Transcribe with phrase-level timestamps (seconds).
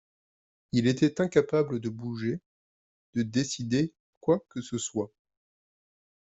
[0.71, 2.39] Il était incapable de bouger,
[3.13, 5.11] de décider quoi que ce soit.